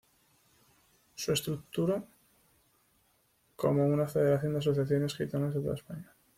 Se 1.13 1.31
estructura 1.31 2.03
como 3.55 3.85
una 3.85 4.07
federación 4.07 4.53
de 4.53 4.57
asociaciones 4.57 5.13
gitanas 5.13 5.53
de 5.53 5.61
toda 5.61 5.75
España. 5.75 6.11